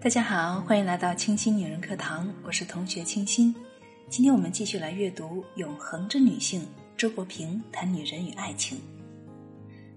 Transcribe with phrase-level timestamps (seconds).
[0.00, 3.52] 大家好，欢迎来到清新女人课堂，我是同学清新。
[4.08, 6.62] 今天我们继续来阅读《永恒之女性》，
[6.96, 8.78] 周国平谈女人与爱情，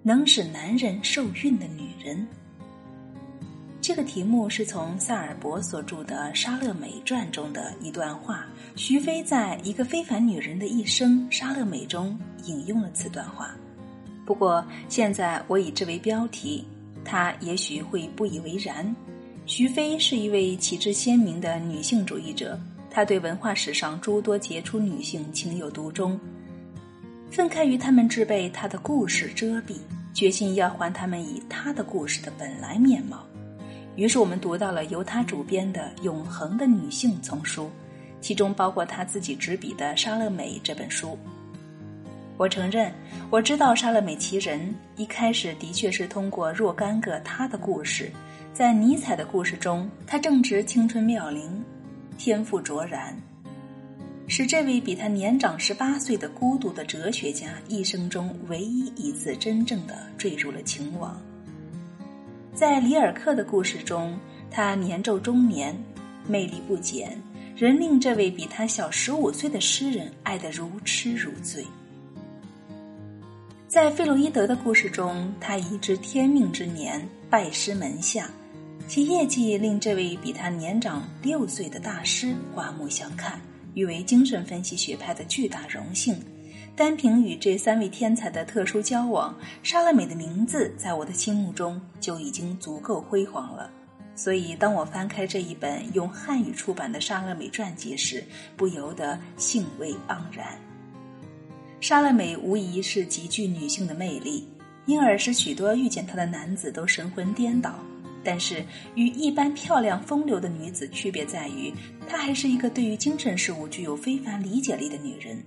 [0.01, 2.27] 能使男人受孕的女人。
[3.79, 8.47] 这个题目是从萨尔伯所著的《莎乐美传》中的一段话。
[8.75, 13.51] 徐飞在一个非凡女人的一生《莎乐美》中引用了此段话。
[14.25, 16.65] 不过现在我以之为标题，
[17.05, 18.95] 他也许会不以为然。
[19.45, 22.57] 徐飞是一位旗帜鲜明的女性主义者，
[22.89, 26.17] 她对文化史上诸多杰出女性情有独钟，
[27.29, 29.75] 愤慨于她们只被她的故事遮蔽，
[30.13, 33.25] 决心要还她们以她的故事的本来面貌。
[33.97, 37.69] 于是我们读到了由她主编的《永恒的女性》丛书，
[38.21, 41.17] 其中包括她自己执笔的《莎乐美》这本书。
[42.37, 42.91] 我承认，
[43.29, 48.09] 我知道莎乐美其人，一开始的确是通过若干个她的故事。
[48.53, 51.63] 在尼采的故事中，他正值青春妙龄，
[52.17, 53.15] 天赋卓然，
[54.27, 61.17] 是这位比他年长十八岁的孤独的哲学家一生中唯一一次真正的坠入了情网。
[62.53, 64.19] 在里尔克的故事中，
[64.51, 65.73] 他年皱中年，
[66.27, 67.17] 魅力不减，
[67.55, 71.65] 仍令这位比他小十五岁的诗人爱得如痴如醉。
[73.69, 78.29] 在费洛伊德的故事中，他已知天命之年，拜师门下。
[78.91, 83.39] 其业绩令这位比他年长六岁的大师刮目相看，
[83.73, 86.21] 誉为精神分析学派的巨大荣幸。
[86.75, 93.71] 单凭与这三位天才的特殊交往，莎乐美的名字在我的心目中就已经足够辉煌了。
[94.13, 98.21] 所以，当我翻开这一本用汉语出版的莎乐美传记时，
[98.57, 100.47] 不由得兴味盎然。
[101.79, 104.45] 莎乐美无疑是极具女性的魅力，
[104.85, 107.73] 因而使许多遇见她的男子都神魂颠倒。
[108.23, 108.63] 但是
[108.95, 111.73] 与一般漂亮风流的女子区别在于，
[112.07, 115.43] 她还是一个对于精神事物具有非凡理解力的女人。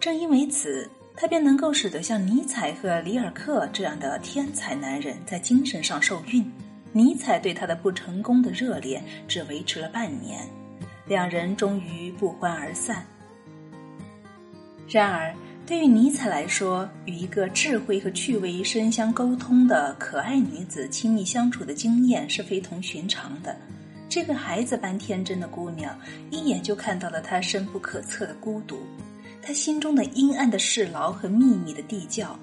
[0.00, 6.44] 正因为此，她便能够使得像尼采和里尔克这样的天才男人在精神上受孕。
[6.92, 10.40] 尼采对她的不成功的热恋只维持了半年，
[11.06, 13.04] 两人终于不欢而散。
[14.88, 15.34] 然而。
[15.68, 23.54] 对于尼采来说，与一个智慧和趣味深相沟通的可爱女子亲密相处的经验是非同寻常的。
[24.08, 25.94] 这个孩子般天真的姑娘，
[26.30, 28.78] 一眼就看到了她深不可测的孤独，
[29.42, 32.34] 她心中的阴暗的世劳和秘密的地窖，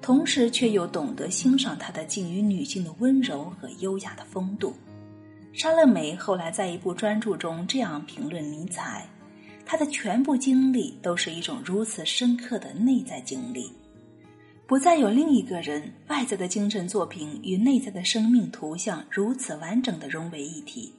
[0.00, 4.72] 同时却又懂得欣赏她的近于女性的温柔和优雅的风度。
[5.52, 9.04] 莎乐美后来在一部专著中这样评论尼采。
[9.70, 13.70] 他的全部经历都是一种如此深刻的内在经历，
[14.66, 20.90] 不再有另一个人外在的精神作品与内在的生命图像如此完整的融为一体。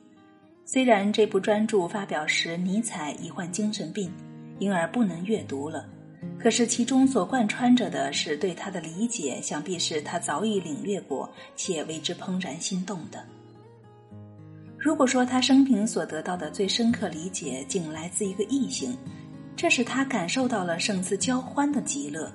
[0.65, 4.11] 虽然这部专著发表时尼采已患精神病，
[4.59, 5.89] 因而不能阅读了，
[6.37, 13.25] 可是其中所贯穿着的是对他的理解，想必是他早已领略过且为之怦然心动的。
[14.79, 18.97] 如果说他生平所得到的最深刻理解仅来自一个异性，
[19.53, 22.31] 这使他感受到了胜似交欢的极乐，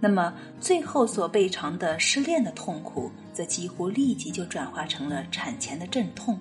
[0.00, 6.38] 那么最后所备尝的失恋的痛苦，则几乎立即就转化成了产前的阵痛。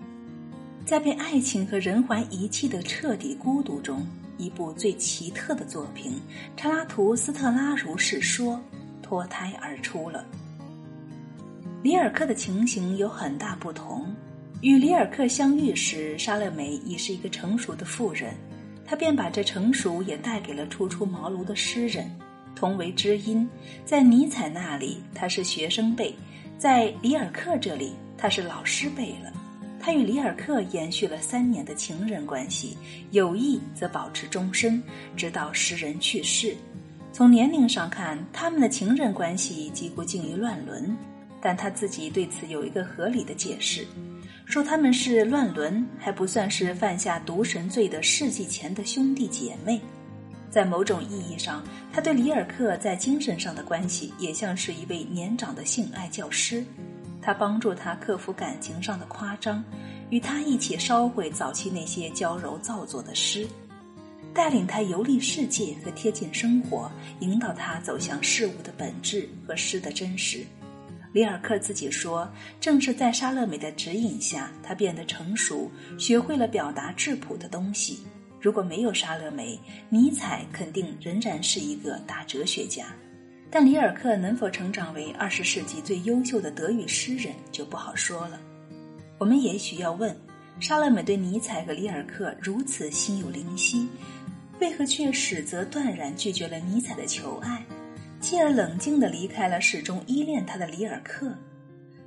[0.86, 4.06] 在被爱情和人寰遗弃的彻底孤独中，
[4.38, 6.12] 一部最奇特的作品
[6.58, 8.56] 《查拉图斯特拉如是说》
[9.02, 10.26] 脱胎而出了。
[11.82, 14.14] 里尔克的情形有很大不同。
[14.64, 18.34] 与里尔克相遇时，莎乐美已是一个成熟的妇人，
[18.86, 22.10] 她便把这成熟也带给了初出茅庐的诗人，
[22.56, 23.46] 同为知音。
[23.84, 26.14] 在尼采那里，他是学生辈；
[26.58, 29.34] 在里尔克这里，他是老师辈了。
[29.82, 32.78] 他与里尔克延续了三年的情人关系，
[33.12, 34.82] 友谊则保持终身，
[35.18, 36.56] 直到诗人去世。
[37.12, 40.96] 从年龄上看，他们的情人关系几乎近于乱伦，
[41.42, 43.86] 但他自己对此有一个合理的解释。
[44.46, 49.82] 说他们是乱伦，还不算是犯下毒神罪的世纪前的兄弟姐妹。
[50.50, 56.64] 在某种意义上，他对里尔克在精神上的关系也像是一位年长的性爱教师。
[57.20, 59.64] 他帮助他克服感情上的夸张，
[60.12, 63.48] 与他一起烧毁早期那些娇柔造作的诗，
[64.34, 66.92] 带领他游历世界和贴近生活，
[67.22, 70.46] 引导他走向事物的本质和诗的真实。
[71.14, 72.28] 里尔克自己说
[72.60, 78.00] ：“正是在莎乐美的指引下，他变得成熟，学会了表达质朴的东西。
[78.42, 79.58] 如果没有莎乐美，
[79.90, 82.88] 尼采肯定仍然是一个大哲学家。
[83.52, 88.42] 但里尔克能否成长为二十世纪最优秀的德语诗人，就不好说了。”
[89.20, 90.14] 我们也许要问：
[90.60, 93.88] 莎乐美对尼采和里尔克如此心有灵犀，
[94.60, 97.64] 为何却始则断然拒绝了尼采的求爱，
[98.24, 101.30] 继而冷静地离开了始终依恋他的里尔克？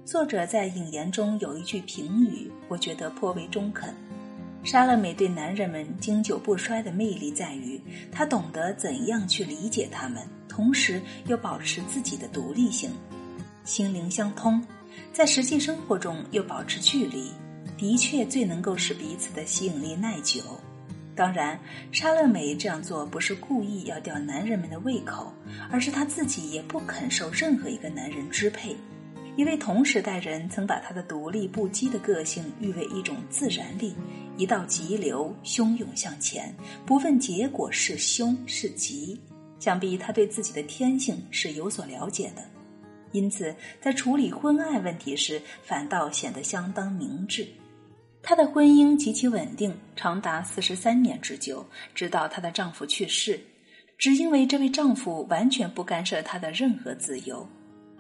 [0.03, 3.95] 作者在引言中有一句评语，我觉得颇为中肯。
[4.65, 7.79] 莎乐美对男人们经久不衰的魅力在于，
[8.11, 12.91] 她懂得怎样去理解他们，同时又保持自己的独立性，
[13.65, 14.67] 心灵相通，
[15.13, 17.31] 在实际生活中又保持距离，
[17.77, 20.41] 的确最能够使彼此的吸引力耐久。
[21.17, 21.59] 当然，
[21.91, 25.33] 莎乐美这样做不是故意要吊男人们的胃口，
[25.71, 28.77] 而是她自己也不肯受任何一个男人支配。
[29.35, 33.95] 一位同时代人曾把她的独立不羁的个性誉为一种自然力，
[34.37, 36.55] 一道急流汹涌向前，
[36.85, 39.19] 不问结果是凶是吉。
[39.59, 42.45] 想必他对自己的天性是有所了解的，
[43.13, 47.47] 因此在处理婚爱问题时，反倒显得相当明智。
[48.29, 51.65] 她的婚姻极其稳定，长达四十三年之久，
[51.95, 53.39] 直到她的丈夫去世，
[53.97, 57.49] 只因为这位丈夫完全不干涉她的任何自由。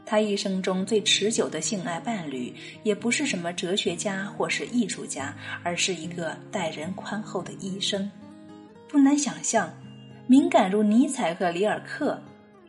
[0.05, 2.53] 她一生中最持久的性爱伴侣，
[2.83, 5.33] 也不是什么哲学家或是艺术家，
[5.63, 8.11] 而是一个待人宽厚的医生。
[8.89, 9.73] 不难想象，
[10.27, 12.21] 敏感如尼采和里尔克，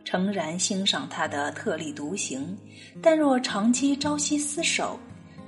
[0.04, 2.56] 诚然欣赏他的特立独行，
[3.02, 4.96] 但若长期朝夕厮守，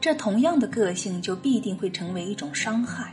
[0.00, 3.12] 这同样的个性就必定会成为一种伤害。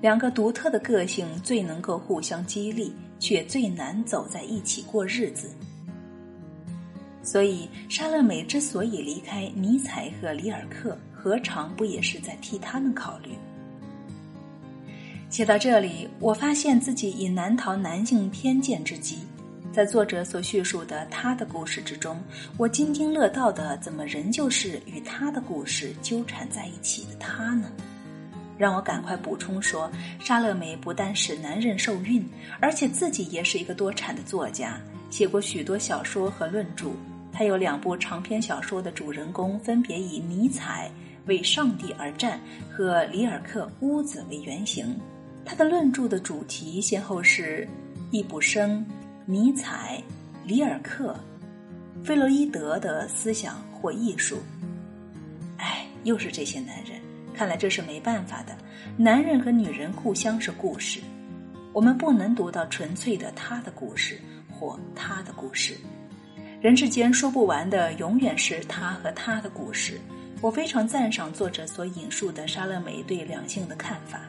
[0.00, 5.50] 两个独特的个性最能够互相激励，却最难走在一起过日子。
[7.24, 13.30] 所以，莎乐美之所以离开尼采和里尔克，何尝不也是在替他们考虑？
[15.28, 19.18] 写到这里，我发现自己已难逃男性偏见之极。
[19.78, 22.20] 在作者所叙述的他的故事之中，
[22.56, 27.70] 我津津乐道的，怎么仍旧是与他的故事纠缠在一起的他呢？
[28.58, 29.88] 让我赶快补充说，
[30.18, 32.28] 莎乐美不但使男人受孕，
[32.58, 34.80] 而且自己也是一个多产的作家，
[35.10, 36.88] 写过许多小说和论著。
[37.32, 40.90] 他有两部长篇小说的主人公，分别以尼采
[41.26, 44.98] 为上帝而战和里尔克屋子为原型。
[45.44, 47.64] 他的论著的主题先后是
[48.10, 48.84] 易卜生、
[49.30, 50.02] 尼采、
[50.42, 51.14] 里尔克、
[52.02, 54.38] 弗洛伊德的思想或艺术。
[55.58, 56.98] 哎，又是这些男人，
[57.34, 58.56] 看来这是没办法的。
[58.96, 60.98] 男人和女人互相是故事，
[61.74, 64.18] 我们不能读到纯粹的他的故事
[64.50, 65.76] 或他的故事。
[66.62, 70.00] 人世间说不完的，永远是他和他的故事。
[70.40, 74.22] 我非常赞赏作者所引述的莎乐美对两性的看法。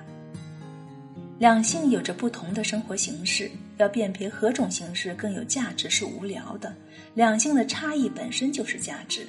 [1.39, 6.75] 两性有着不同的生活形式，要辨别何种形式更有价值是无聊的。
[7.13, 9.25] 两性的差异本身就是价值，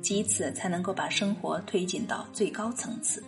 [0.00, 3.22] 即此才能够把生活推进到最高层次。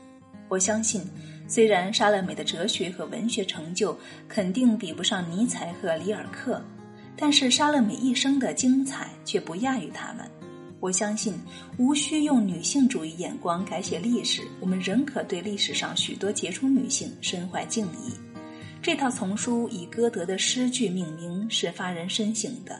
[0.49, 1.01] 我相信，
[1.47, 3.97] 虽然莎乐美的哲学和文学成就
[4.29, 6.61] 肯定比不上尼采和里尔克。
[7.17, 10.29] 但是莎乐美一生的精彩却不亚于他们。
[10.81, 11.33] 我相信，
[11.79, 18.13] 无需用女性主义眼光改写历史，我们仍可对历史上许多杰出女性深怀敬意。
[18.85, 22.79] 这套丛书以歌德的诗句命名，是发人深省的。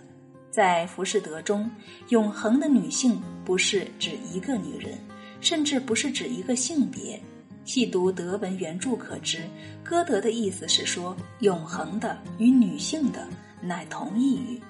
[0.51, 1.71] 在《浮士德》中，
[2.11, 4.99] 永恒的女性不是指一个女人，
[5.41, 7.19] 甚至不是指一个性别。
[7.65, 9.49] 细读德文原著可知，
[9.83, 13.27] 歌德的意思是说，永恒的与女性的。
[13.63, 14.61] 乃同一语，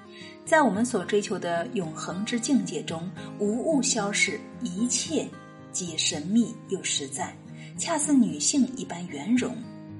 [0.45, 5.27] 在我们所追求的永恒之境界中，无物消逝，一切
[5.73, 7.35] 既神秘又实在，
[7.77, 9.53] 恰似女性一般圆融。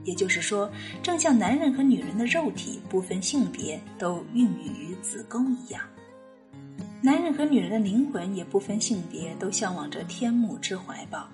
[0.06, 0.72] 也就是说，
[1.04, 5.82] 正像男人和女人的肉体不分性别都孕育于子宫一样，
[7.02, 11.28] 男人和女人的灵魂也不分性别都向往着天母之怀抱。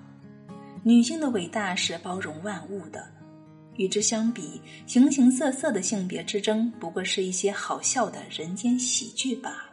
[0.82, 3.08] 女性的伟大是包容万物的。
[3.76, 9.71] 与之相比，形形色色的性别之争不过是一些好笑的人间喜剧罢了。